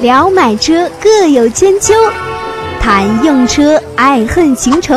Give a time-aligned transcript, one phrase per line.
[0.00, 1.92] 聊买车各有千秋，
[2.80, 4.94] 谈用车爱恨情仇。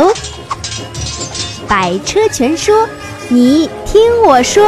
[1.68, 2.88] 百车全说，
[3.28, 4.64] 你听我说。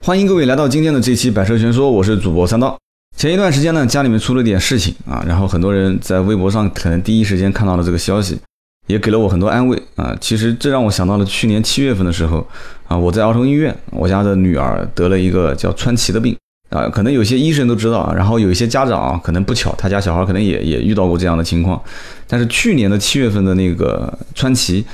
[0.00, 2.78] 欢迎各位来到今天的这期《百车全说》，我是主播三刀。
[3.18, 8.40] 前一段时间呢，家里面出了点事情啊，然后很多人在微博上可能第一时间看到了这个消息，
[8.86, 10.16] 也给了我很多安慰啊。
[10.20, 12.46] 其实这让我想到了去年七月份的时候
[12.88, 16.36] 啊，我在儿童医院，我家的女儿得了一个叫川崎的病
[16.70, 21.80] 啊，可能有些医生都知道啊，然后有一些家长啊，可能不巧，他家小孩可能也也遇到过这样的情况。
[22.26, 24.84] 但是去年的七月份的那个川崎，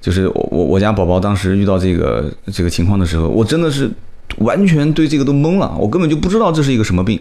[0.00, 3.90] 就是我我我家宝宝当时遇到这个这个情况的时候，我真的是。
[4.38, 7.18] 完全对这个都懵了，我根本就不知道这是一个什么病。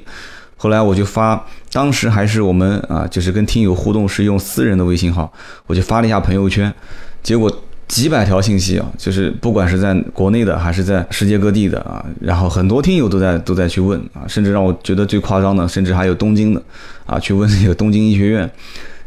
[0.58, 5.30] 后来我就发，当时还是我们啊，就是跟听友互动是用私人的微信号，
[5.68, 6.74] 我就发了一下朋友圈，
[7.22, 7.52] 结果
[7.90, 16.64] 几百条信息啊，就是不管是在国内的还是在世界各地的啊，然后很多听友都在都在去问啊，甚至让我觉得最夸张的，甚至还有东京的
[17.06, 18.50] 啊，去问那个东京医学院，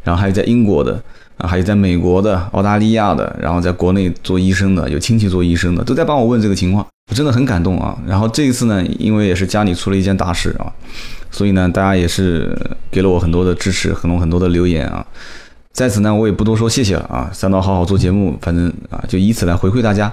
[0.03, 1.03] 然后还有在英国的
[1.39, 6.87] 啊，还有在美国的、澳大利亚的，然后在国内做医生的，有亲戚做医生的，都在帮我问这个情况。
[7.11, 7.97] 我真的很感动啊！
[8.07, 10.69] 然后这一次呢，因为也是家里出了一件大事啊，
[11.39, 12.53] 所以呢，大家也是
[12.91, 15.07] 给了我很多的支持，很多很多的留言啊。
[15.73, 17.31] 在此呢，我也不多说，谢谢了啊！
[17.33, 20.13] 三刀好好做节目，反正啊，就以此来回馈大家。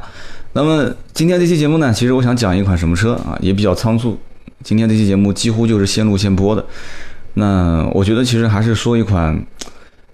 [0.53, 4.15] 那么今天这期节目呢，其实我想讲一款什么车啊，也比较仓促。
[4.63, 6.63] 今天这期节目几乎就是先录先播的。
[7.33, 9.43] 那我觉得其实还是说一款，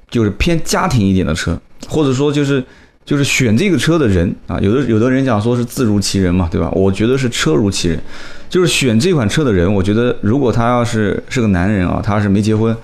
[0.09, 1.59] 就是偏家庭一点的车，
[1.89, 2.63] 或者说就是。
[3.03, 6.69] 就是选这个车的人啊，有的有的人讲说是字如其人嘛，对吧？
[6.71, 7.99] 我觉得是车如其人，
[8.47, 12.75] 就是选这款车的人，我觉得如果他要是是个男人啊，他要是没结婚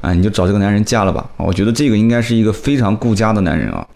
[0.00, 1.28] 啊，你就找这个男人嫁了吧。
[1.36, 3.86] 我觉得这个应该是一个非常顾家的男人啊。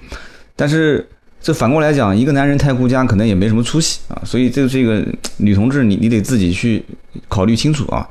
[0.55, 1.05] 但是
[1.41, 4.21] 这反过来讲，一个男人太顾家，可能也没什么出息啊。
[4.25, 5.03] 所以这这个
[5.39, 6.85] 女同志，你你得自己去
[7.29, 8.07] 考虑清楚啊。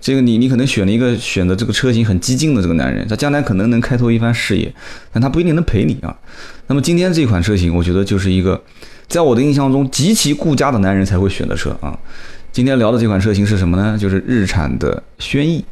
[0.00, 4.72] 这个你你可能选了一个选的这个车型很激进的这个男人，他将来可能能开拓一番事业，
[5.12, 6.16] 但他不一定能陪你啊。
[6.70, 8.62] 那么今天这款车型，我觉得就是一个
[9.08, 11.98] 在我的印象中极其顾家的男人才会选的车啊。
[12.52, 13.98] 今天聊的这款车型是什么呢？
[13.98, 15.64] 就是日产的轩逸。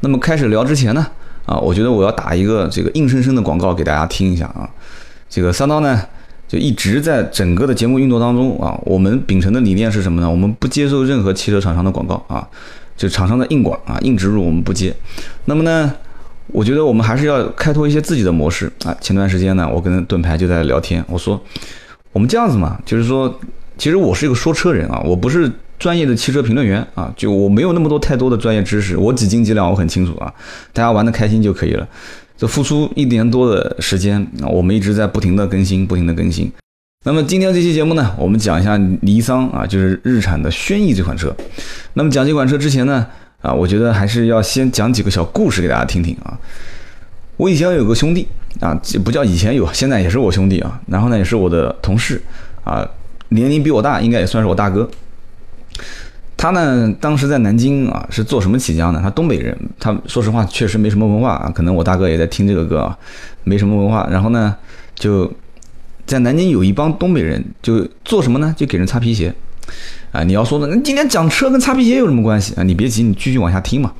[0.00, 1.06] 那么开始聊之前呢，
[1.44, 4.66] 啊，我觉得我要打一个这个硬生生的广告给大家听一下啊。
[5.28, 6.00] 这个三刀呢，
[6.48, 10.30] 就一直在整个的节目运作当中啊，我们秉承的理念是什么呢？
[10.30, 12.48] 我们不接受任何汽车厂商的广告啊。
[12.96, 14.94] 就厂商的硬广啊，硬植入我们不接。
[15.44, 15.94] 那么呢，
[16.52, 18.96] 我觉得我们还是要开拓一些自己的模式啊。
[19.00, 21.40] 前段时间呢，我跟盾牌就在聊天，我说
[22.12, 23.38] 我们这样子嘛，就是说，
[23.78, 30.32] 其实我是一个说车人啊，我不是专业的汽车评论员啊，就我没有那么多太多的专业知识，我几斤几两我很清楚啊，
[30.72, 31.88] 大家玩的开心就可以了。
[32.36, 36.50] 这付出一年多的时间啊，我们一直在不停的更新，不停的更新。
[37.04, 41.34] 那么今天这期节目呢，我们讲一下尼桑啊，就是日产的轩逸这款车。
[41.94, 43.06] 那么讲这款车之前呢，
[43.42, 46.38] 啊，我觉得还是要先讲几个小故事给大家听听啊。
[47.36, 48.26] 我以前有个兄弟
[48.60, 50.80] 啊，不叫以前有，现在也是我兄弟啊。
[50.86, 52.22] 然后呢，也是我的同事
[52.64, 52.86] 啊，
[53.30, 54.88] 年龄比我大，应该也算是我大哥。
[56.36, 59.00] 他呢，当时在南京啊，是做什么起家呢？
[59.02, 61.52] 他东北人，他说实话确实没什么文化啊。
[61.54, 62.96] 可能我大哥也在听这个歌啊，
[63.44, 64.08] 没什么文化。
[64.10, 64.56] 然后呢，
[64.94, 65.30] 就。
[66.06, 68.52] 在南京有一帮东北人，就做什么呢？
[68.58, 69.32] 就给人擦皮鞋，
[70.12, 70.66] 啊，你要说呢？
[70.68, 72.62] 那今天讲车跟擦皮鞋有什么关系啊？
[72.62, 73.92] 你别急，你继续往下听嘛。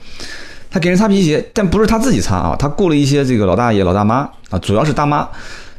[0.71, 5.29] 他给人擦皮鞋，但不是他自己擦啊，他雇了一些这个老大爷、老大妈啊，主要是大妈，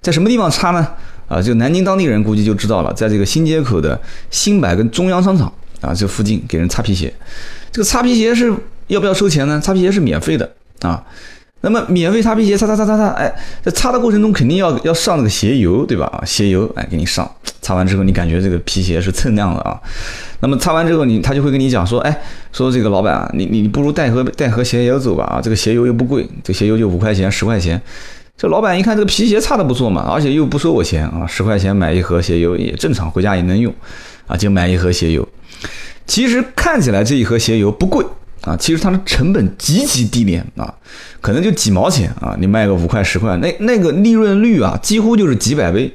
[0.02, 0.88] 在什么地方擦呢？
[1.28, 4.00] 啊，就南京当地人估计就知道了，在这个新街口的
[4.30, 7.14] 新百跟中央商场啊这附近给人擦皮鞋。
[7.72, 8.54] 这个擦皮鞋是
[8.88, 9.60] 要不要收钱呢？
[9.60, 11.02] 擦皮鞋是免费的啊。
[11.62, 13.32] 那么免费擦皮鞋，擦擦擦擦擦，哎，
[13.64, 16.06] 在擦的过程中肯定要要上那个鞋油，对吧？
[16.08, 17.30] 啊，鞋油，哎，给你上，
[17.62, 19.80] 擦完之后你感觉这个皮鞋是锃亮的啊。
[20.40, 27.80] 那么擦完之后，你他就会跟你讲说，哎，说这个老板啊，你你不如带盒带盒鞋油走吧啊，这个鞋油又不贵，这鞋油就五块钱十块钱。
[28.36, 33.72] 这老板一看这个皮鞋擦的不错嘛，而且又不收我钱啊，十块钱买一盒鞋油也正常，回家也能用，
[34.26, 35.28] 啊，就买一盒鞋油。
[36.08, 38.04] 其实看起来这一盒鞋油不贵。
[38.42, 40.74] 啊，其实它的成本极其低廉啊，
[41.22, 45.92] 可能就几毛钱啊，你卖个五块十块，那那个利润率啊，几乎就是几百倍。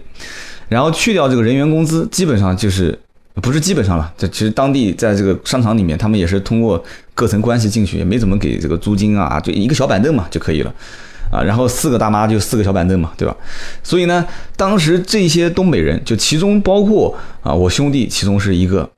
[0.69, 2.97] 然后去掉这个人员工资，基本上就是
[3.43, 4.13] 不是基本上了。
[4.17, 6.83] 这其实当地在这个商场里面，他们也是通过
[7.15, 10.73] 各层关系进去，也没怎么给这个租金啊，就一个小板凳嘛就可以了
[11.33, 11.43] 啊。
[11.43, 13.37] 然后四个大妈就四个小板凳嘛，对吧？
[13.83, 14.25] 所以呢，
[14.57, 18.89] 当时这些东北人，就其中包括啊我兄弟，其中是一个。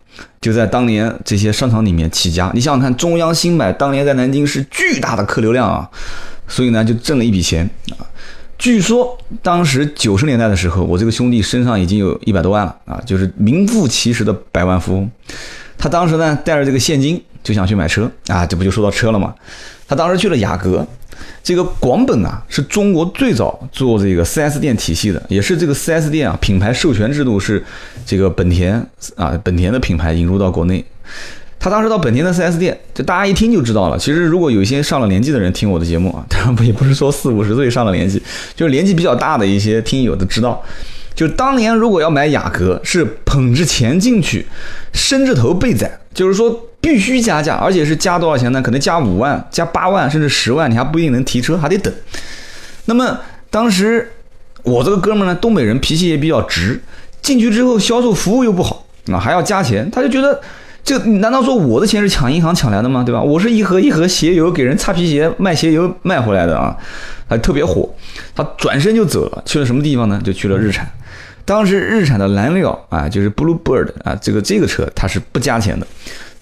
[0.41, 5.89] 就在当年这些商场里面起家，你想想看，中央新百当年在南京是巨大的客流量啊，
[6.47, 8.07] 所以呢就挣了一笔钱啊。
[8.57, 15.11] 据说当时九十年代的时候，我这个兄弟身上已经有一百多万了啊，就是名副其实的百万富翁。
[15.77, 19.33] 他当时呢带着这个现金就想去买车啊，这不就说到车了吗？
[19.87, 20.87] 他当时去了雅阁，
[21.43, 27.65] 这个广本啊是中国最早做这个 4S 店体系的，也是这个 4S 店啊品牌授权制度是
[28.05, 28.75] 这个本田
[29.17, 30.85] 啊本田的品牌引入到国内。
[31.61, 33.99] 他当时到本田的 4S 店，就大家一听就知道了。
[33.99, 38.23] 其实如果有一些上了年纪的人听我的节目啊， 当然不也不是说四五十岁上了年纪，
[38.55, 40.63] 就是年纪比较大的一些听友都知道。
[41.17, 44.47] 就当年如果要买雅阁，是捧着钱进去，
[44.93, 46.51] 伸着头被宰，就是说
[46.81, 48.61] 必须加价，而且是加多少钱呢？
[48.61, 51.95] 可能加五万、加八万，甚至十万，你还不一定能提车，还得等。
[52.87, 53.21] 那么
[53.51, 54.11] 当时
[54.65, 56.83] 我这个哥们呢，东北人脾气也比较直，
[57.23, 60.41] 进去之后销售服务又不好啊，还要加钱，他就觉得。
[60.85, 63.03] 这难道说我的钱是抢银行抢来的吗？
[63.05, 63.21] 对吧？
[63.21, 66.75] 我是一盒一盒鞋油给人擦皮鞋卖鞋油卖回来的啊，
[67.29, 67.87] 还特别火。
[68.35, 70.19] 他转身就走了，去了什么地方呢？
[70.25, 70.91] 就去了日产。
[71.49, 75.87] 当时日产的蓝料啊，就是 Bluebird 啊，这个这个车它是不加钱的。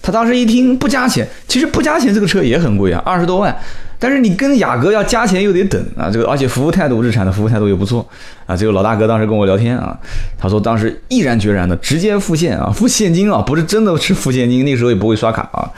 [0.01, 3.57] 他当时一听不加钱，其实不加钱这个车也很贵啊，二十多万。
[3.97, 8.05] 但是你跟雅阁要加钱又得等啊，这个而且服务态度，日产的服务态度也不错
[8.45, 8.55] 啊。
[8.55, 9.97] 这个老大哥当时跟我聊天啊，
[10.37, 15.71] 他说当时毅然决然的直接付现啊，付现金啊，不是真的是付现金，那时候也不会刷卡啊。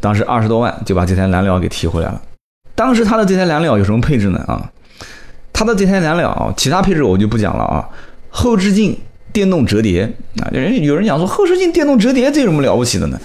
[0.00, 2.20] 当时二十多万就把这台蓝鸟给提回来了。
[2.74, 4.38] 当时他的这台蓝鸟有什么配置呢？
[4.46, 4.70] 啊，
[5.50, 7.88] 他的这台蓝鸟，其他配置我就不讲了啊。
[8.36, 8.94] 后视镜
[9.32, 10.02] 电动折叠
[10.42, 13.18] 啊，人有人讲说后视镜电动折叠这有什么了不起的呢？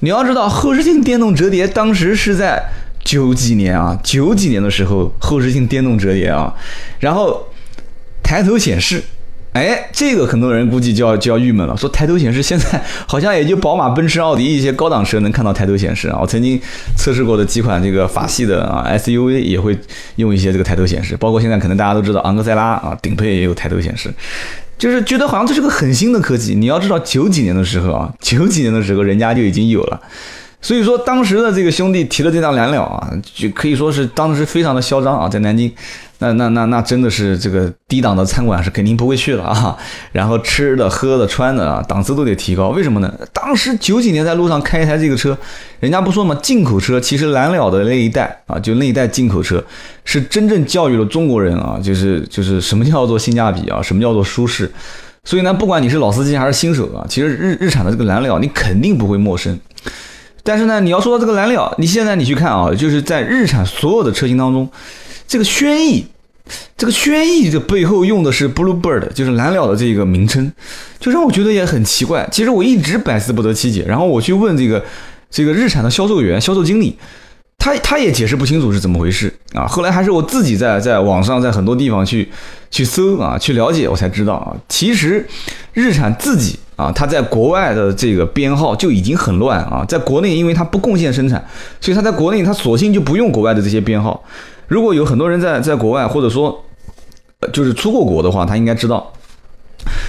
[0.00, 2.62] 你要知道后视镜电动折叠当时是在。
[3.04, 6.52] 九几年啊，九几年的时候，后视镜电动折叠啊，
[6.98, 7.48] 然后
[8.22, 9.02] 抬头显示，
[9.52, 16.18] 哎，这个很多人估计就要就要郁闷了，说抬头显示现在好像也就宝马、奔驰、奥迪一些高档车能看到抬头显示啊。
[16.20, 16.60] 我曾经
[16.96, 19.76] 测试过的几款这个法系的啊 SUV 也会
[20.16, 24.12] 用一些这个抬头显示，包括现在可能大家都知道昂克赛拉啊顶配也有抬头显示，
[24.78, 26.54] 就是觉得好像这是个很新的科技。
[26.54, 30.00] 你要知道九几年的时候啊， 九几年的时候人家就已经有了。
[30.60, 35.72] 所以说，当时的这个兄弟提的这辆蓝鸟啊，就可以说是当时非常的嚣张啊，在南京，
[36.20, 39.76] 那那那那真的是这个低档的餐馆是肯定不会去了啊。
[40.12, 42.68] 然后吃的、喝的、穿的啊，档次都得提高。
[42.68, 43.12] 为什么呢？
[43.32, 45.36] 当时九几年在路上开一台这个车，
[45.80, 47.00] 人家不说嘛，进口车。
[47.00, 49.62] 其实蓝鸟的那一代啊，就那一代进口车，
[50.04, 54.70] 是真正教育了中国人啊，就是就是什么叫做性价比啊，什么叫做舒适。
[55.24, 59.58] 所以呢，不管你是老司机还是新手啊，其实日日产的这个蓝鸟，你肯定不会陌生。
[60.42, 64.66] 但是呢，你要说到这个蓝鸟，你现在你去看啊，就是在日产所有的车型当中，
[65.28, 66.04] 这个轩逸，
[66.76, 70.50] 这个轩逸这背后用的是 Bluebird，就是蓝鸟的这个名称，
[70.98, 72.26] 就让我觉得也很奇怪。
[72.32, 73.84] 其实我一直百思不得其解。
[73.86, 74.82] 然后我去问这个
[75.30, 76.96] 这个日产的销售员、销售经理，
[77.58, 79.66] 他他也解释不清楚是怎么回事啊。
[79.66, 82.26] 后来还是我自己在在网上在很多地方去
[82.70, 85.24] 去搜啊，去了解，我才知道啊，其实
[85.74, 86.58] 日产自己。
[86.78, 91.44] 啊，它在国外的这个编号就已经很乱啊，在国内因为它不贡献生产，
[91.80, 94.22] 所以它在国内它索性就不用国外的这些编号。
[94.68, 96.64] 如果有很多人在在国外或者说
[97.52, 99.12] 就是出过国的话，他应该知道，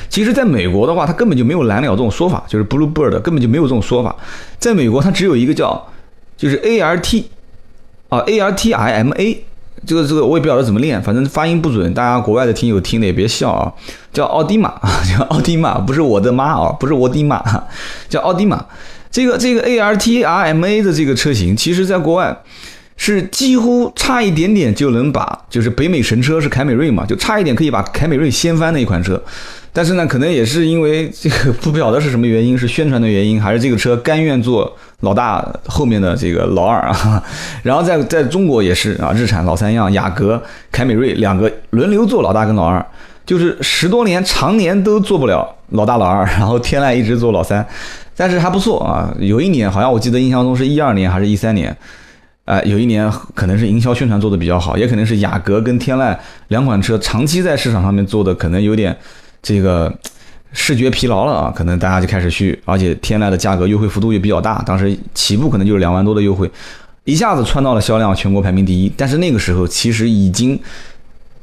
[0.09, 4.15] 其实在美国的话，它根本就没有蓝鸟这种说法，就是 Bluebird 根本就没有这种说法，
[4.59, 5.87] 在美国它只有一个叫
[6.37, 7.29] 就是 A R T
[8.09, 9.43] 啊 A R T I M A。
[9.87, 13.71] 这个这个我也不晓得怎么念，反正发音不准，大家国外的听友听的也别笑啊。
[14.11, 14.73] 叫奥迪玛，
[15.07, 17.41] 叫奥迪玛，不是我的妈啊，不是我的妈，
[18.09, 18.65] 叫奥迪玛。
[19.09, 22.37] 这个这个 ARTIMA 的这个车型，其实在国外
[23.01, 29.19] 是几乎差一点点就能把，就是北美神车是凯美瑞嘛，就差一点可以把凯美瑞掀翻的一款车。
[29.71, 37.23] 但是呢，可能也是因为这个不晓得是什么原因，是宣传的原因，还是这个车甘愿做老大后面的这个老二啊？
[37.63, 42.85] 然后在在中国也是啊，日产老三样，雅阁、凯美瑞两个轮流做老大跟老二，
[43.25, 47.65] 就是十多年常年都做不了老大老二，然后天籁一直做老三，
[48.17, 49.13] 但是还不错啊。
[49.19, 51.73] 有一年好像我记得印象中是一二年还是一三年，
[52.49, 58.97] 啊，有一年可能是营销宣传做的比较好，也可能是雅阁跟天籁两款车长期在市场上面做的可能有点。
[59.41, 59.89] 这个
[60.51, 66.51] 视觉疲劳了啊，可能大家就开始去，而且天籁的价格优惠幅度也比较大，当时起步可能就是两万多的优惠，
[67.05, 68.91] 一下子窜到了销量全国排名第一。
[68.97, 70.59] 但是那个时候其实已经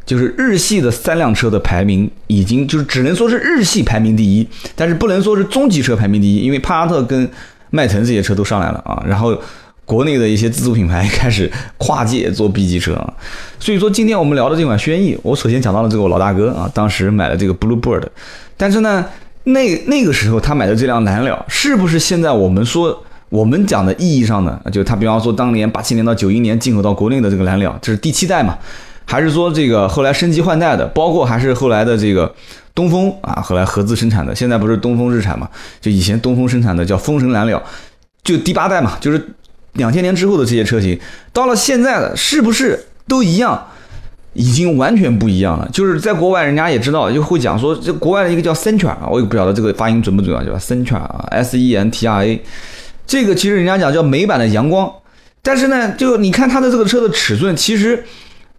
[0.05, 7.27] 就是日系的三辆车的排名已经就是只能说是日系排名第一，但是不能说是中级车排名第一，因为帕萨特跟
[7.71, 9.41] 迈腾这些车都上来了啊，然后。
[9.87, 13.15] 国内的一些自主品牌开始跨界做 B 级车啊，
[13.59, 18.03] 所以说今天我们聊的这款轩逸，我首先讲到了这个我老大哥啊，当时买了这个 Bluebird，
[18.57, 19.07] 但是呢，
[19.45, 28.59] 那那个时候他买的这辆蓝鸟，是不是现在我们说我们讲的意义上的，就他比方说当年八七年到九一年进口到国内的这个蓝鸟，这是第七代嘛？
[29.05, 32.35] 还是说这个后来升级换代的，包括还是后来的这个
[32.75, 35.49] 东风啊，后来合资生产的，现在不是东风日产嘛？
[35.81, 37.63] 就以前东风生产的叫风神蓝鸟，
[38.25, 39.29] 就第八代嘛，就是
[39.77, 40.99] 两千年之后的这些车型，
[41.33, 43.69] 到了现在的是不是都一样？
[44.39, 45.67] 已经完全不一样了。
[45.73, 52.43] 就是在国外，人家也知道，就会讲说，这国外的一个叫 Sentra 啊，我也不晓得这个发音准不准啊，叫 Sentra 啊，S E N T R A，
[53.07, 54.93] 这个其实人家讲叫美版的阳光，
[55.41, 58.05] 但是呢，就你看它的这个车的尺寸，其实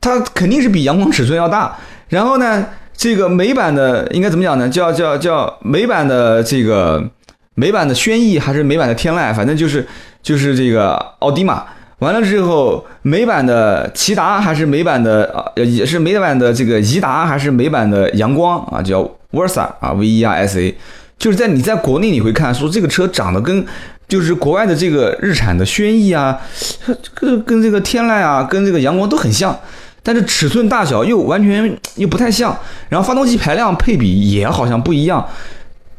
[0.02, 1.78] 它肯定是比阳光尺寸要大。
[2.10, 4.68] 然后呢，这个美版的应该怎么讲呢？
[4.68, 7.08] 叫叫叫美版的这个
[7.54, 9.86] 美版的轩逸还是美版的天籁，反正就是
[10.28, 11.64] 就是这个奥迪嘛。
[12.00, 20.78] 完了之后，美版的骐达还是美版的啊，也是美版的这个颐达还是美版的阳光啊，叫 Versa 啊，V E R S A，
[21.18, 23.66] 就是在你在国内你会看说这个车长得跟
[24.06, 26.38] 就是国外的这个日产的轩逸啊，
[27.16, 29.58] 跟跟这个天籁啊，跟这个阳光都很像，
[30.04, 32.56] 但是尺寸大小又完全又不太像，
[32.90, 35.26] 然后发动机排量配比也好像不一样。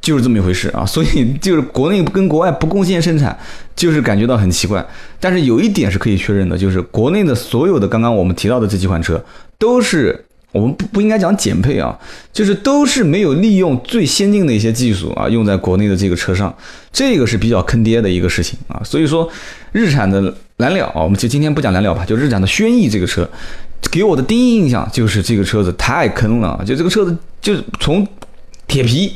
[0.01, 3.37] 就是这么一回事啊，所以就是国内跟国外不贡献生产，
[3.77, 4.85] 就是感觉到很奇怪。
[5.21, 9.23] 但是有一点是可以确认的，就是国内的所有的刚刚我们提到的这几款车，
[9.59, 11.99] 都是我们不不应该讲减配啊，
[12.33, 16.55] 就是都是没有利用最先进的一些技术啊，用在国内的这个车上，
[16.91, 18.81] 这个是比较坑爹的一个事情啊。
[18.85, 19.29] 所以说，
[19.73, 23.29] 日产的蓝鸟啊，我们就今天不讲蓝鸟吧，就日产的轩逸这个车，
[23.91, 28.07] 给我的第一印象就是这个车子太坑了，就这个车子就是从
[28.67, 29.13] 铁皮。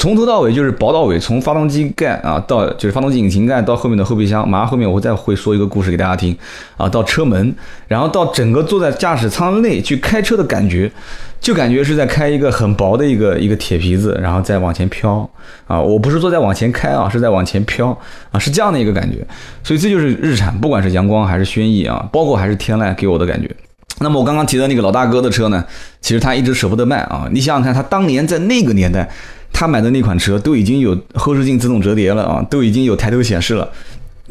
[0.00, 6.34] 从头到尾就是薄到尾，从发动机盖啊到就是发动机引擎盖到后面的后备箱，马上后面我会再会说一个故事给大家听
[6.78, 7.54] 啊，到车门，
[7.86, 10.90] 然后到整个坐在驾驶舱内去开车的感觉，
[11.38, 15.28] 就感觉是在开一个很薄的一个一个铁皮子，然后再往前飘
[15.66, 17.88] 啊，我不是坐在往前开啊，是在往前飘
[18.32, 19.18] 啊，是这样的一个感觉，
[19.62, 23.54] 所以这就是日产，不管是阳光还是轩逸啊，包括还是天籁给我的感觉。
[23.98, 25.62] 那么我刚刚提的那个老大哥的车呢，
[26.00, 29.06] 其实他一直舍不得卖啊，你想想看，他当年在那个年代。
[29.52, 33.68] 他买的那款车都已经有后视镜自动折叠了啊，都已经有抬头显示了。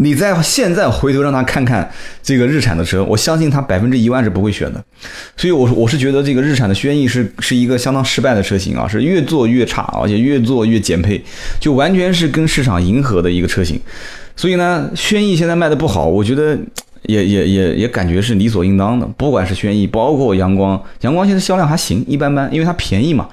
[0.01, 1.91] 你在现在回头让他看看
[2.23, 4.81] 这个日产的车，我相信他百分之一万是不会选的。
[5.35, 11.21] 所以，我我是觉得这个日产的轩逸是是一个相当失败的车型啊，是越做越差，而且越做越减配，
[11.59, 13.77] 就完全是跟市场迎合的一个车型。
[14.37, 16.57] 所以呢，轩逸现在卖的不好，我觉得
[17.03, 19.05] 也也也也感觉是理所应当的。
[19.17, 23.27] 不管是轩逸，包括阳光，阳光现在销量还行，一般般，因为它便宜嘛。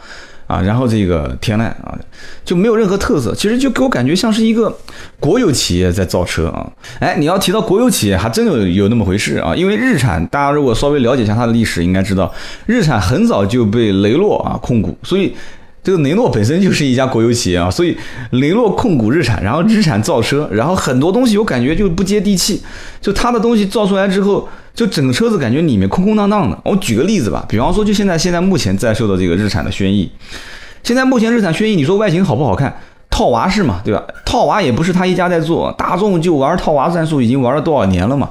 [0.46, 1.98] 啊，然后这个天籁啊，
[2.44, 4.72] 就没有任何特色，其实就给我感觉像是一个
[5.18, 6.70] 国有企业在造车啊。
[7.00, 9.54] 哎，你要提到国有企业，还真有有那么回事啊。
[9.56, 12.32] 因为日产，大家如果稍微了解一下它的历史，应该知道，
[12.66, 15.34] 日产很早就被雷诺啊控股，所以
[15.82, 17.68] 这个雷诺本身就是一家国有企业啊。
[17.68, 17.96] 所以
[18.30, 22.62] 雷诺控股日产，然后日产造车，然后很多东西我感觉就不接地气，
[23.00, 24.48] 就它的东西造出来之后。
[24.76, 26.56] 就整个车子感觉里面空空荡荡的。
[26.62, 30.08] 我举个例子吧，比方说就现在现在目前在售的这个日产的轩逸，
[30.84, 32.72] 现在目前日产轩逸，你说外形好不好看？
[33.08, 34.02] 套娃式嘛，对吧？
[34.26, 38.28] 套娃也不是他一家在做，大众就玩套娃战术已经玩了多少年了嘛。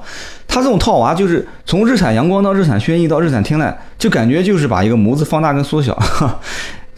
[0.47, 5.97] 他这种套娃就是从日产阳光到日产轩逸到日产天籁，就感觉就是把一个模子放大跟缩小。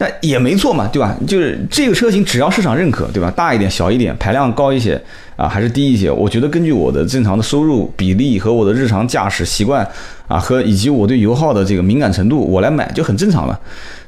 [0.00, 1.16] 那也没错嘛，对吧？
[1.26, 3.28] 就是这个车型只要市场认可，对吧？
[3.32, 5.00] 大一点、小一点，排量高一些
[5.34, 6.08] 啊，还是低一些？
[6.08, 9.84] 我觉得根据我的正常的收入比例和我的日常驾驶习惯
[10.28, 13.58] 啊，和以及我对油耗的这个敏感程度，我来买就很正常了。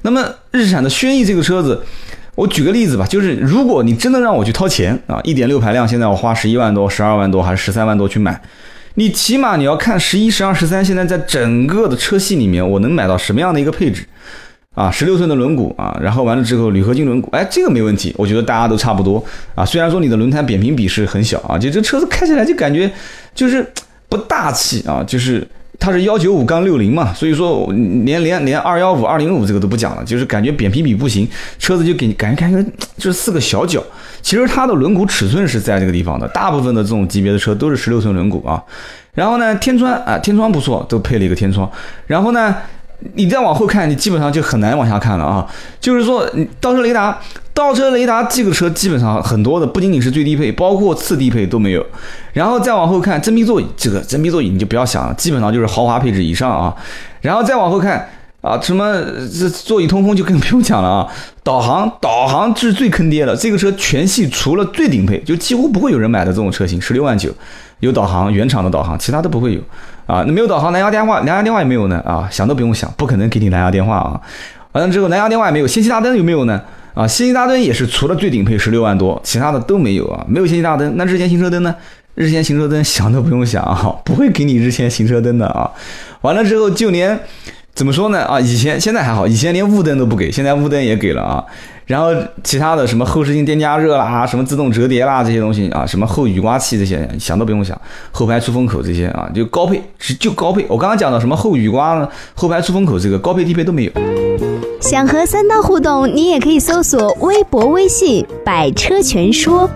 [0.03, 1.83] 那么日产的轩逸这个车子，
[2.37, 8.41] 我举个例子吧，就是如果你真的让我去掏钱啊，一点六排量，现在我花十一万多、十二万多还是十三万多去买，
[8.95, 14.05] 你起码你要看十一、十二、十三，现在在整个的车系里面，我能买到什么样的一个配置？
[14.77, 19.23] 啊，十六寸的轮毂啊，然后完了之后铝合金轮毂，哎，这个没问题，我觉得大家都差不多
[19.57, 19.65] 啊。
[19.65, 22.89] 虽然说你的轮胎扁平比是很小啊，就这车子开起来就感觉
[23.35, 23.67] 就是
[24.09, 25.45] 不大气啊，就是
[25.81, 27.67] 它是幺九五杠六零嘛，所以说
[28.05, 32.62] 连连连二幺五二零五这个都不讲了，就是感觉扁平比不行，车子就给你感觉感觉
[32.97, 33.83] 就是四个小角。
[34.23, 38.62] 其实它的轮毂尺寸是在这个地方的，大部分的这种级别的车都是十六寸轮毂啊。
[39.15, 41.69] 然后呢，天窗啊，天窗不错，都配了一个天窗。
[42.07, 42.55] 然后呢。
[43.14, 45.47] 你再往后看，你基本上就很难往下看了啊！
[45.80, 47.19] 就是说，你倒车雷达，
[47.54, 51.85] 倒车雷达这个车基本上很多的不仅仅是最低配，包括次低配都没有。
[52.33, 56.75] 然后再往后看，真皮座椅，这个真皮座椅你就不要想了，基本上就是豪华配置以上啊。
[57.23, 58.07] 然后再往后看
[58.42, 59.02] 啊，什么
[59.33, 61.09] 这座椅通风就更不用讲了啊。
[61.42, 67.30] 导航，导航是最坑爹的，这个车全系除了最顶配，就几乎不会有人买的这种车型，十六万九
[67.80, 69.61] 有导航，原厂的导航，其他都不会有。
[70.11, 72.00] 啊，那没有导航，蓝牙电话，蓝牙电话也没有呢。
[72.00, 74.21] 啊，想都不用想，不可能给你蓝牙电话啊。
[74.73, 76.61] 完了之后，蓝牙电话也没有，氙气大灯有没有呢？
[76.95, 80.26] 啊，氙气大灯也是除了最顶配十六万多，其他的都没有啊。
[80.29, 81.73] 没有氙气大灯，那日间行车灯呢？
[82.17, 85.71] 日间行车灯想都不用想啊，不会给你日间行车灯的啊。
[86.23, 87.19] 完了之后，就连
[87.81, 88.23] 怎么说呢？
[88.27, 91.43] 啊，以前现在还好，以前连雾灯都不给，现在雾灯也给了啊。
[91.87, 92.11] 然后
[92.45, 97.81] 其他的什么后视镜电加热啦，什么自动折叠啦这些东西啊，什么后雨刮器这些想都不用想，
[98.13, 99.83] 后排出风口这些啊就高配，
[100.19, 100.67] 就高配。
[100.69, 103.93] 我刚刚讲的什么后雨刮、后排出风口这个高配低配都没有。
[104.79, 109.71] 想和三刀互动，你也可以搜索微博、微信“百车全说”。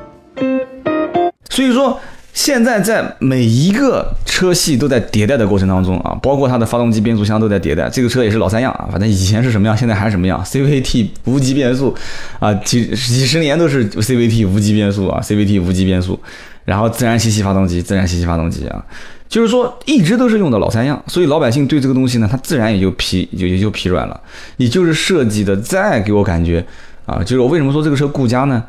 [1.48, 1.98] 所以说。
[2.34, 7.88] 现在在每一个车系都在迭代的过程当中啊，包括它的发动机、变速箱都在迭代。
[7.88, 10.44] 这个车也是老三样啊，反正以前是什么样，现在还是什么样。
[10.44, 11.96] CVT 无级变速
[12.40, 16.18] 啊，几几十年都是 CVT 无级变速啊，CVT 无级变速，
[16.64, 18.84] 然后自然吸气发动机，自然吸气发动机啊，
[19.28, 21.00] 就是说一直都是用的老三样。
[21.06, 24.20] 所以老百姓对这个东西呢，他自然也就疲就也就疲软了。
[24.56, 26.66] 你就是设计的再给我感觉
[27.06, 28.60] 啊，就是我为什么说这个车顾家呢？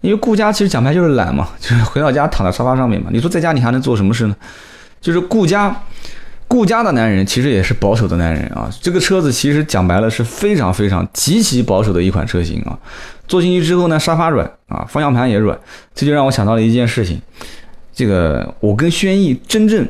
[0.00, 3.08] 因为顾家其实讲白就是懒嘛， 就是回到家躺在沙发上面嘛。
[3.12, 4.36] 你说在家你还能做什么事呢？
[5.00, 5.74] 就是顾家，
[6.48, 8.70] 顾家的男人其实也是保守的男人啊。
[8.80, 12.78] 这个车子其实讲白了是非常非常极其保守的一款车型啊。
[13.28, 15.58] 坐进去之后呢，沙发软啊，方向盘也软，
[15.94, 17.20] 这就让我想到了一件事情。
[17.92, 19.86] 这个我跟轩逸真正。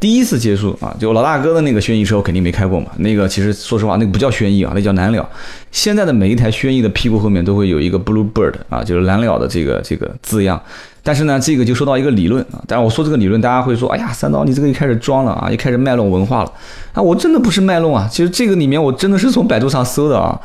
[0.00, 2.86] 第一次接触啊，就老大哥的那个轩逸车，我肯定没开过嘛。
[2.96, 5.28] 那个其实说实话，那个不叫轩逸啊，那叫蓝鸟。
[5.70, 10.58] 现在的每一台轩逸的屁股后面都会有一个 Blue Bird 啊，就是蓝鸟的这个这个字样。
[11.02, 12.64] 但是呢，这个就说到一个理论啊。
[12.66, 16.52] 但是我说这个理论，大家会说，哎呀，三刀你这个一开始装了啊，一开始卖弄文化了
[16.94, 17.02] 啊。
[17.02, 20.40] 我真的不是卖弄啊，其实这个里面我真的是从百度上搜的啊，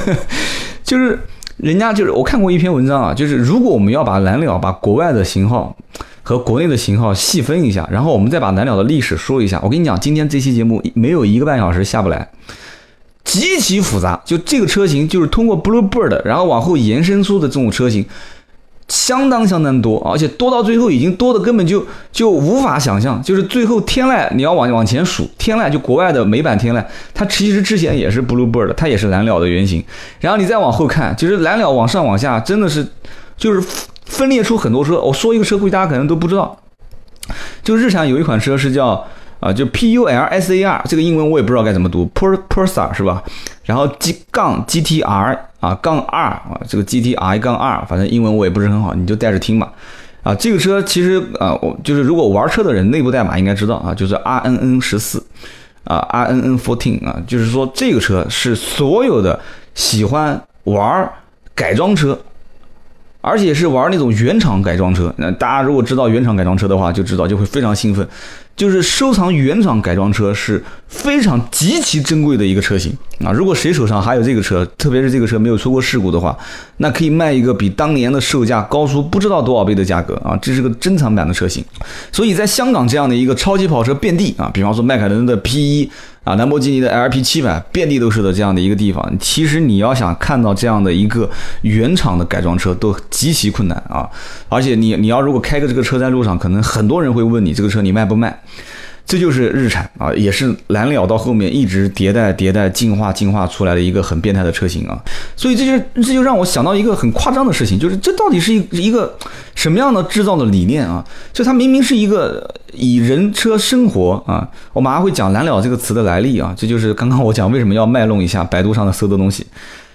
[0.84, 1.18] 就是
[1.56, 5.74] 人家就是我看过一篇文章啊，就是如果我们要把蓝鸟把国外的型号。
[6.28, 9.58] 和国内的型号细分一下，然后我们再把蓝鸟的历史说一下。
[9.64, 12.28] 我跟你讲，今天这期节目没有一个半小时下不来，
[13.24, 14.20] 极其复杂。
[14.26, 18.04] 就这个车型，就是通过 Bluebird，然后往后延伸出的这种车型，
[18.88, 23.22] 相当相当多，而且多到最后已经多的根本就就无法想象。
[23.22, 29.82] 就是最后天籁，你要往往前数，天籁就国外的美版天籁，它其实之前也是 Bluebird，它也是蓝鸟的原型。
[30.20, 32.86] 然后你再往后看，就是蓝鸟往上往下，真的是
[33.38, 33.66] 就是。
[34.08, 36.58] 分裂出很多车，我说一个车，估计大家可能都不知道。
[37.62, 39.06] 就日产有一款车是叫
[39.40, 43.22] 啊，就 P U L S A R，这个英文我也不知道该怎么读，Pur Pursa 是吧？
[43.64, 49.70] 然后 G 杠 G T R 啊杠 R 啊，这个 G T R 杠 R，反正英文我也不是很好，你就带着听吧。
[50.22, 55.24] 啊，这个车其实啊，我就是如果玩车的人，内部代码应该知道啊，就是 R N N 十四
[55.84, 59.38] 啊，R N N fourteen 啊，就是说这个车是所有的
[59.74, 61.10] 喜欢玩
[61.54, 62.18] 改装车。
[63.20, 68.06] 而且是玩那种原厂改装车，那大家如果知道原厂改装车的话，就知道就会非常兴奋。
[68.58, 72.92] 就是收藏原厂改装车是非常极其珍贵的一个车型
[73.24, 73.30] 啊！
[73.30, 76.36] 如果谁手上还有这个车，特别是这个车没有出过事故的话，
[76.78, 80.36] 那可以卖一个比当年的售价高出不知道多少倍的价格啊！
[80.42, 81.64] 这是个珍藏版的车型，
[82.10, 85.90] 所以在香港这样的一个超级跑车遍地啊，比方说迈凯伦的 P 一。
[86.24, 91.30] 啊，兰博基尼的 LP 七百遍地都是的这样的一个地方，其实你要想看到这样的一个
[91.62, 94.06] 原厂的改装车都极其困难啊！
[94.50, 98.38] 而且你你要如果开个这个车在路上，可能很多人会问你这个车你卖不卖？
[99.06, 105.02] 这就是日产啊，也是蓝鸟到后面一直迭代迭代进化进化出来的一个很变态的车型啊，
[105.34, 109.16] 所以这就这就让我想到一个很夸张的事情，就是这到底是一一个
[109.54, 111.02] 什么样的制造的理念啊？
[111.32, 119.46] 就它明明是一个以人车生活啊，我马上会讲蓝鸟这个词的来历啊，这就是刚刚我讲为什么要卖弄一下百度上的搜的东西。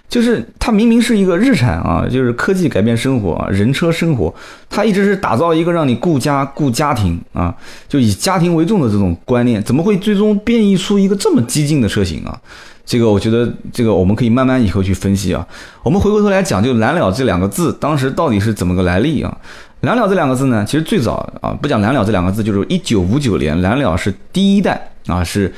[0.09, 4.33] 就是它明明是一个日产啊，就是科技改变生活啊，人车生活，
[4.69, 7.55] 它一直是打造一个让你顾家顾家庭啊，
[7.89, 12.39] 就以家庭为重的这种观念，怎么会最终变异出一个这么激进的车型啊？
[12.85, 15.47] 这个我觉得这个我们可以慢慢以后去分析啊。
[15.81, 19.35] 我们回过头来讲，就蓝鸟这两个字当时到底是怎么个来历啊？
[19.81, 25.51] 蓝鸟这两个字呢，其实最早啊，不讲蓝鸟这两个字，就是一九五九年，蓝鸟是第一代啊，是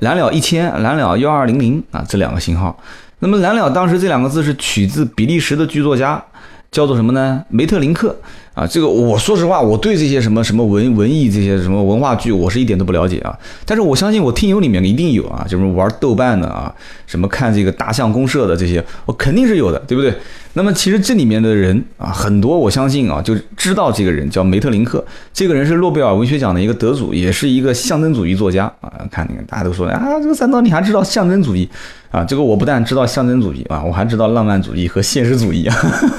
[0.00, 2.76] 蓝鸟一千、蓝鸟幺二零零啊这两个型号。
[3.20, 6.22] 那么蓝鸟当时这两个字是取自比利时的剧作家，
[6.70, 7.42] 叫做什么呢？
[7.48, 8.16] 梅特林克
[8.54, 8.66] 啊。
[8.66, 13.38] 这个我说实话，我对这些什么什么文文艺这些什么文化剧，我是一点都不了解啊。
[13.64, 16.74] 但是我相信我听友里面一定有啊，就是玩豆瓣的啊，
[17.06, 20.14] 什么看这个大象公社的这些，我肯定是有的，对不对？
[20.52, 28.92] 那么其实这里面的人啊，很多我相信啊，就知道这个人叫梅特林克，这个人是诺贝尔文学奖的一个得主，也是一个象征主义作家啊。
[29.10, 31.68] 看你看，大家都说啊，这个三刀你还知道象征主义？
[32.10, 35.76] 啊，这个我不但知道象征主义啊，我还知道浪漫主义和现实主义啊。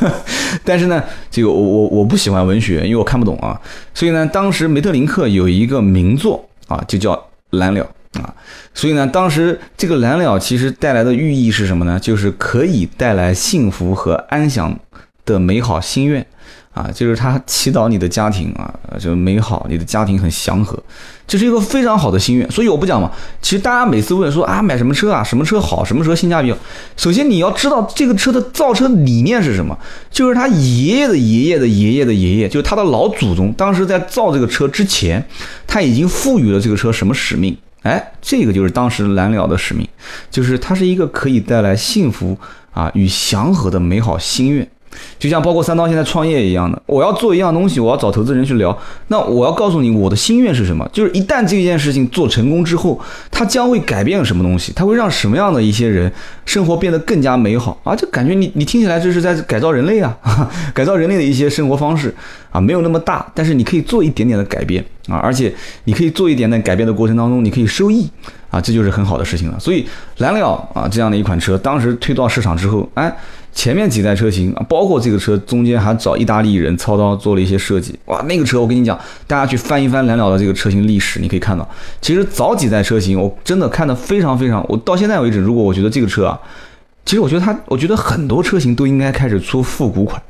[0.64, 3.60] 但是呢，这个我我我不喜欢文学，因为我看不懂啊。
[3.94, 7.14] 所以呢，当时梅特林克有一个名作啊，就叫
[7.50, 8.34] 《蓝鸟》啊。
[8.74, 12.00] 所以呢，当时这个蓝鸟其实带来的寓意是什么呢？
[12.00, 14.78] 就是可以带来幸福和安详
[15.26, 16.26] 的美好心愿
[16.74, 20.82] 啊，就是他祈祷你的家庭啊，就美好，你的家庭很祥和，
[21.28, 22.50] 这是一个非常好的心愿。
[22.50, 26.58] 所以我不讲嘛，其实大家每次问说啊，买什么车啊，什么车好，什么车性价比好，
[26.96, 29.78] 首先你要知道这个车的造车理念是什么，
[30.10, 35.22] 就是他爷爷的爷爷的爷爷的爷爷，就是他的老祖宗，当时在造这个车之前，
[35.68, 37.56] 他已经赋予了这个车什么使命？
[37.84, 39.88] 哎，这个就是当时蓝鸟的使命，
[40.30, 42.38] 就是它是一个可以带来幸福
[42.72, 44.70] 啊与祥和的美好心愿。
[45.18, 48.78] 就像包括三刀现在创业一样的，我要做一样东西，我要找投资人去聊。
[49.08, 50.88] 那我要告诉你我的心愿是什么？
[50.92, 53.00] 就是一旦这件事情做成功之后，
[53.30, 54.72] 它将会改变什么东西？
[54.76, 56.12] 它会让什么样的一些人
[56.46, 57.96] 生活变得更加美好啊？
[57.96, 60.18] 就感觉你你听起来这是在改造人类啊，
[60.74, 62.14] 改造人类的一些生活方式
[62.52, 65.54] 啊，没有那么大，但是你可以做一点点的改变啊，而且
[65.86, 68.10] 你可以做一点点改变的过程当中，你可以收益
[68.50, 69.60] 啊，这就是很好的事情了。
[69.60, 69.86] 所以
[70.18, 73.14] 蓝鸟啊这样的一款车，当时推到市场之后，哎。
[73.54, 86.40] 前面几代车型啊，包括这个车中间还找意大利人操刀做了一些设计，哇，那个车我跟你讲，大家去翻一翻蓝鸟的这个车型历史，你可以看到，其实早几代车型我真的看的非常非常，我到现在为止，如果我觉得这个车啊，
[87.06, 90.22] 其实我觉得它，我觉得很多车型都应该开始出复古款，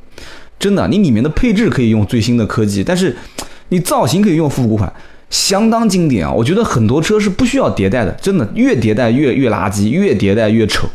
[0.59, 3.15] 真的，你里面的配置可以用最新的科技，但是
[3.69, 4.91] 你造型可以用复古款，
[5.29, 10.89] 相当经典啊，我觉得很多车是不需要迭代的，真的，越迭代越越垃圾，越迭代越丑。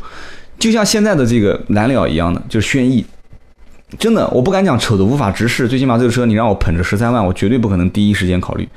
[0.58, 3.04] 就像现在的这个蓝鸟一样的，就是轩逸，
[3.98, 8.68] 真的，我不敢讲丑的无法直视，最起码这个车你让我捧着十三万，我绝对不可能第一时间考虑。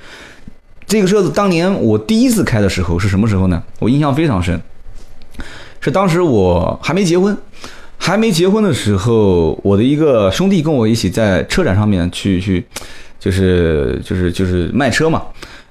[0.86, 3.62] 这个车子当年我第一次开的时候是什么时候呢？
[3.80, 4.60] 我印象非常深，
[5.80, 7.38] 是当时我还没结婚，
[7.98, 12.66] 还没结婚的时候，我的一个兄弟跟我一起在车展上面去去，
[13.20, 15.24] 就是就是就是卖车嘛，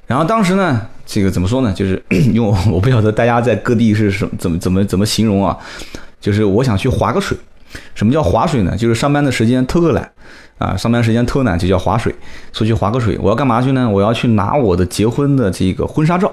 [0.09, 0.83] 然后当时呢。
[1.11, 1.73] 这个怎么说呢？
[1.73, 5.57] 就是 因为我不晓得大家在各地是什么怎么怎么怎么形容啊？
[6.21, 7.35] 就是我想去划个水。
[7.95, 8.77] 什么叫划水呢？
[8.77, 10.13] 就是上班的时间偷个懒
[10.59, 12.15] 啊，上班时间偷懒就叫划水。
[12.53, 13.89] 出去划个水，我要干嘛去呢？
[13.89, 16.31] 我要去拿我的结婚的这个婚纱照。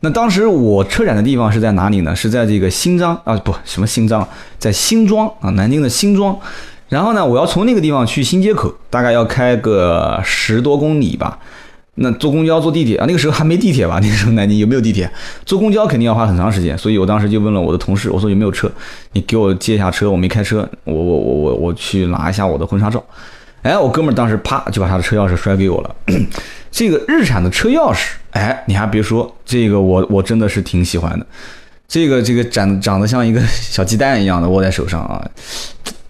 [0.00, 2.14] 那当时我车展的地方是在哪里呢？
[2.14, 6.38] 是在这个新庄啊，不什么新庄，在新庄啊，南京的新庄。
[6.90, 11.38] 然后呢，我要从那个地方去新街口，大概要开个十多公里吧。
[11.96, 13.98] 那坐公交、坐地铁啊，那个时候还没地铁吧？
[14.02, 15.08] 那个时候南京有没有地铁？
[15.46, 18.70] 坐公交肯定要花很长时间，所以我当时就问了我的同事，我说有没有车？
[19.12, 23.02] 你给我借一下车，我没开车，我我我我我去拿一下我的婚纱照。
[23.62, 25.96] 哎，我哥们儿当时啪就把他的车钥匙摔给我了。
[26.70, 31.24] 这个日产的车钥匙，哎，你还别说，这个我我真的是挺喜欢的。
[31.86, 35.24] 这个这个长长得像一个 小鸡蛋一样的握在手上啊。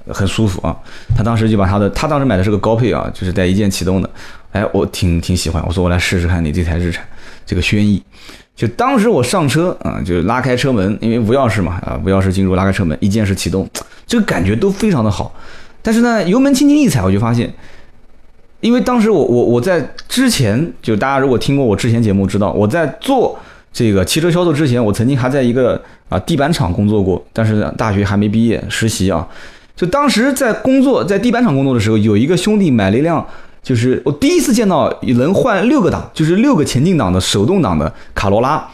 [0.09, 0.77] 很舒服啊！
[1.17, 4.11] 他当时就把他的，他当时买的是个高配啊，就是带一键启动的。
[4.55, 7.05] 哎，我挺挺喜欢，我说我来试试看你这台日产
[7.45, 8.01] 这个轩逸。
[8.55, 13.69] 就当时我上车啊，就拉开车门，因为无钥匙嘛啊，无钥匙进入，拉开车门，一键式启动，
[14.07, 15.35] 这个感觉都非常的好。
[15.83, 17.53] 但是呢，油门轻轻一踩，我就发现，
[18.61, 23.37] 因为当时我我我在之前，就大家如果听过我之前节目知道，我在做
[23.73, 29.27] 这个汽车销售之前，我曾经还在一个啊地板厂工作过，但是大学还没毕业实习啊。
[29.75, 33.27] 就当时在工作，在地板厂工作的时候，有一个兄弟买了一辆，
[33.65, 38.65] 就是我第一次见到能换六个档，就是六个前进档的手动挡的卡罗拉。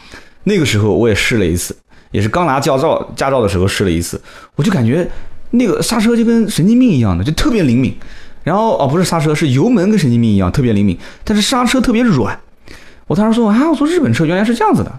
[0.43, 1.73] 那个时候我也试了一次，
[2.11, 4.21] 也是刚拿驾照驾照的时候试了一次，
[4.55, 5.09] 我就感觉
[5.51, 7.95] 那个刹车就跟神经病一样的，就特别灵敏。
[8.43, 12.37] 然后哦，不是刹车，是油门跟神经病一样特别灵敏，但是刹车特别软。
[13.07, 14.91] 我当时说啊，我说日本车原来是这样子的。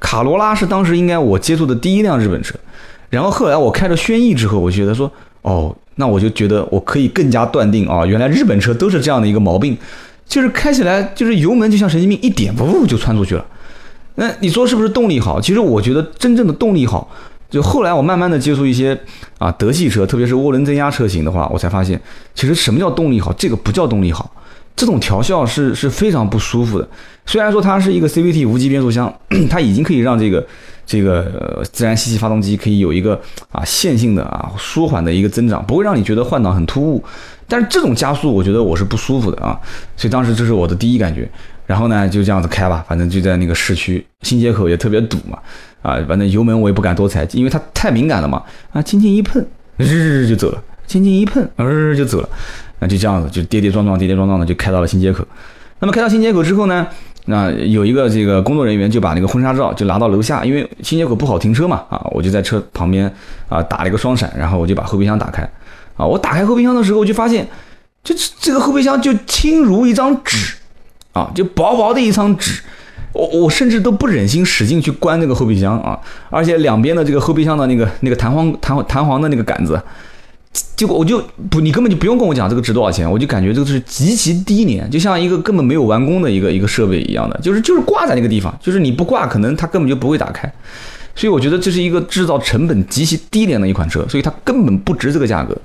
[0.00, 2.54] 卡罗拉是当时应该我接触的第一辆日本车。
[3.10, 5.10] 然后后来我开了轩逸之后，我觉得说。
[5.42, 9.76] 哦，那我就觉得我可以更加断定啊，原来日本车都是这样的一个毛病，
[10.26, 13.44] 就是开起来就是油门就像神经病，一点不就窜出去了。
[14.16, 15.40] 那你说是不是动力好？
[15.40, 17.08] 其实我觉得真正的动力好，
[17.48, 18.98] 就后来我慢慢的接触一些
[19.38, 22.00] 啊德系车，特别是涡轮增压车型的话，我才发现，
[22.34, 23.32] 其实什么叫动力好？
[23.34, 24.30] 这个不叫动力好，
[24.74, 26.88] 这种调校是是非常不舒服的。
[27.26, 29.12] 虽然说它是一个 CVT 无级变速箱，
[29.48, 30.44] 它已经可以让这个。
[30.86, 33.20] 这个自然吸气发动机可以有一个
[33.50, 37.02] 啊线性的啊舒缓的一个增长，不会让你觉得换挡很突兀。
[37.46, 39.58] 但是这种加速，我觉得我是不舒服的啊。
[39.96, 41.28] 所以当时这是我的第一感觉。
[41.66, 45.38] 然后呢，就这样子开吧，反正就在那个市区新街口也特别堵嘛，
[45.80, 48.42] 啊，反正油门我也不敢多踩，因为它太敏感了嘛。
[48.72, 49.42] 啊，轻轻一碰，
[49.78, 52.28] 日日就走了；轻轻一碰，日就走了。
[52.80, 55.26] 那就这样子，就跌跌撞撞，跌跌撞撞的就开到了新街口。
[55.78, 56.86] 那么开到新街口之后呢？
[57.26, 63.10] 那有一个这个工作人员就把那个婚纱照就拿到楼下，因为新街口不好停车嘛，啊，我就在车旁边
[63.48, 65.42] 啊打了一个双闪，然后我就把后备箱打开，
[65.96, 67.48] 啊，我打开后备箱的时候，我就发现，
[68.02, 70.56] 这这个后备箱就轻如一张纸，
[71.12, 72.60] 啊，就薄薄的一张纸，
[73.14, 79.80] 我我甚至都不忍心使劲去关那个后备箱啊，而且两边的这个后备箱的那个那个弹簧弹弹簧的那个杆子，
[80.76, 90.52] 结果我就不，你根本就不用跟我讲这个值多少钱，我就感觉这个是极其低廉，就像一个根本没有完工的一个一个设备一样的，就是就是挂在那个地方，就是你不挂，可能它根本就不会打开。
[91.16, 95.56] 所以我觉得这是一个制造成本极其低廉的一款车，所以它根本不值这个价格。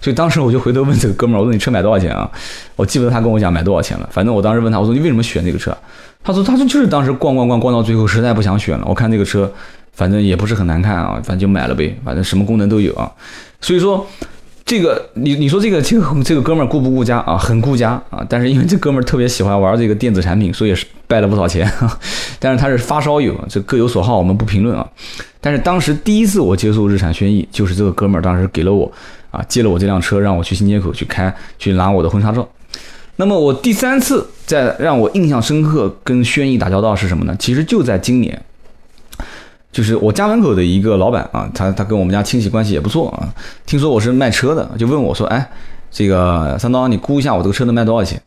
[0.00, 2.30] 所以当时我就回头问这个哥们儿，我说你车买多少钱啊？
[2.74, 5.76] 我记不得他跟我讲买多少钱了，反正我当时问他，我说你为什么选这个车？
[6.22, 9.52] 他说他说就是当时逛逛逛逛到最后实在不想选了，我看这个车
[9.92, 13.10] 反正也不是很难看啊，反正就买了呗，反正什么功能都有啊。
[13.60, 14.06] 所以说。
[14.64, 17.36] 这个你你说这个这个这个哥们儿顾不顾家啊？
[17.36, 18.24] 很顾家啊！
[18.26, 21.70] 但是因为这哥们儿特别喜欢玩这个电子产品，所以是败了不少钱。
[22.40, 24.88] 但是他是发烧友，这各有所好，我们不评论啊。
[25.38, 28.90] 但是当时第一次我接触日产轩逸，就是这个哥们儿当时给了我
[29.30, 32.48] 啊，借了我这辆车，让我去新街口去开，去拿我的婚纱照。
[33.16, 37.36] 那么我第三次在让我印象深刻跟轩逸打交道是什么呢？
[37.38, 38.42] 其实就在今年。
[39.74, 43.26] 就是我家门口的一个老板啊，他他跟我们家亲戚关系也不错啊。
[43.66, 45.50] 听说我是卖车的，就问我说：“哎，
[45.90, 48.22] 这个三刀，你估一下我这个车能卖多少钱？”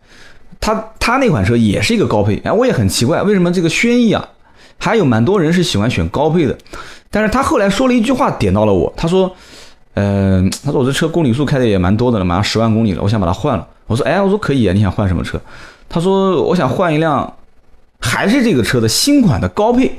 [0.60, 4.28] 他他那款车也是一个高配，哎，我也很奇怪，为什么这个轩逸啊，
[4.78, 6.58] 还有蛮多人是喜欢选高配的。
[7.10, 9.32] 但是他后来说了一句话点到了我，他说
[9.96, 15.40] ：“嗯，他说我这车公里数开的也蛮多的了，马上十万公里了，我想把它换了。”我说：“哎，我说可以啊，你想换什么车？”
[15.88, 17.34] 他说：“我想换一辆，
[18.00, 19.92] 还是这个车的新款的高配。”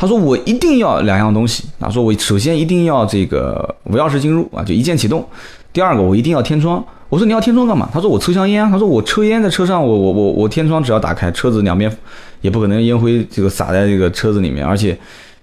[0.00, 5.26] 他说我一定要两样东西啊，说我首先一定要这个无钥匙进入啊，就一键启动。
[5.72, 6.84] 第二个我一定要天窗。
[7.08, 7.88] 我说你要天窗干嘛？
[7.92, 8.70] 他说我抽香烟啊。
[8.70, 11.90] 他说我抽烟在车上，我我我我天窗只要打开，车子两边
[12.42, 14.96] 也不可能烟灰这个洒在这个车子里面，而且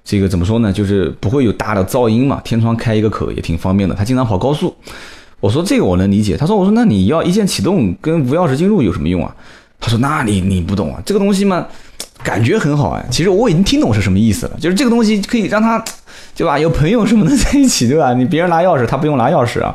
[0.06, 2.40] 这个怎么说呢，就是不会有大的噪音嘛。
[2.46, 3.94] 天窗开一个口也挺方便的。
[3.94, 4.74] 他经常跑高速。
[5.42, 6.38] 我说这个我能理解。
[6.38, 9.36] 他说我说那你要一键启动跟无钥匙进入有什么用啊？
[9.82, 11.68] 他说那你你不懂啊，这个东西嘛。
[12.26, 15.82] 感觉很好哎，其实我已经听懂是什么意思了，就是这个东西可以让他，
[16.36, 16.58] 对吧？
[16.58, 18.14] 有朋友什么的在一起，对吧？
[18.16, 19.74] 你别人拿钥匙，他不用拿钥匙啊，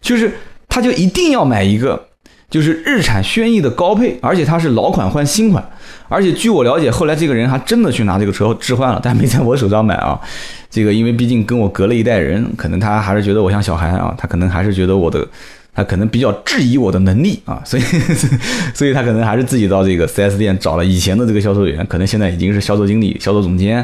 [0.00, 0.30] 就是
[0.68, 2.08] 他就一定要买一个，
[2.50, 5.64] 就是日产轩逸的高配，而且它是老款换新款，
[6.08, 10.20] 而且据我了解，后来这个人还真的去拿这个车置换了，但没在我手上买啊。
[10.68, 15.26] 这个因为毕竟跟我隔了一代人，可能他还是觉得我像小孩啊，他可能还是觉得我的。
[15.74, 17.82] 他可能比较质疑我的能力啊， 所以，
[18.74, 23.82] 所以他可能还是自己到这个 4S 店找了以前的这个销售员，可能现在已经是销售经理、销售总监，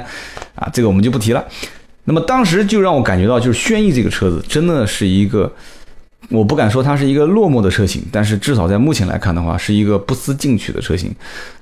[0.55, 1.45] 啊，这个我们就不提了。
[2.05, 5.51] 那么当时就让我感觉到，就是轩逸这个车子真的是一个，
[6.31, 11.15] 我不敢说它是一个落寞的车型，但是至少在目前来看的话，是一个不思进取的车型。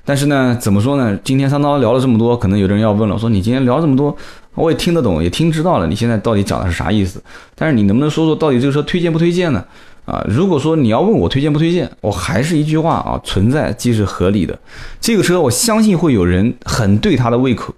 [0.05, 1.17] 但是呢，怎么说呢？
[1.23, 4.15] 今天三刀聊了这么多，可能有的人要问了，说你今天聊这么多，
[4.55, 7.21] 我也听得懂，也听知道了，你现在到底讲的是啥意思？
[7.55, 9.63] 但是你能不能说说到底这个车推荐不推荐呢？
[10.07, 14.57] 啊，如果说你要问我推荐不推荐，我还是一句话啊，存在即是合理的。
[14.99, 17.71] 这个车我相信会有人很对它的胃口，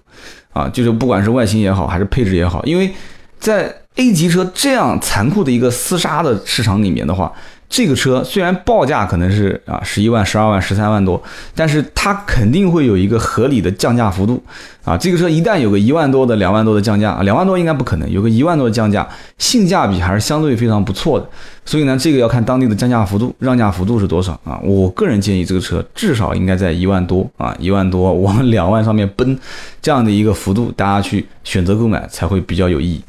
[0.52, 2.90] 啊，就是不管是外形也好，还是配置也好，因为
[3.38, 7.30] 在 A 级车这样残酷的一个厮杀的市场里面的话。
[7.70, 11.22] 这个车虽然报价可能是啊十一万、十二万、十三万多，
[11.54, 14.42] 但是它肯定会有一个合理的降价幅度
[14.84, 14.98] 啊。
[14.98, 21.28] 这个车一旦有个一万多的、两万多的降价啊，两万多应该不可能，有个一万多的降价，性价比还是相对非常不错的。
[21.64, 24.58] 所以呢，这个要看当地的降价幅度、让价幅度是多少啊。
[24.64, 29.38] 我个人建议这个车至少应该在一万多啊，一万多往 两万上面奔，
[29.80, 33.00] 这样的一个幅度，大家去选择购买才会比较有意义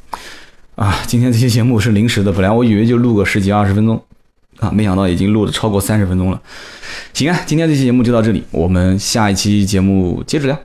[0.76, 0.94] 啊。
[1.08, 4.00] 今天这期节目是临时的，本来我以为就录个十几二十分钟。
[4.60, 6.40] 啊，没想到已经录了超过三十分钟了。
[7.14, 10.58] 行啊，今天这期节目就到这里，我们下一期节目接着聊。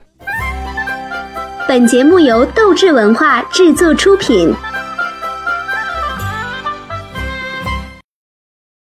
[1.68, 4.54] 本节目由斗志文化制作出品。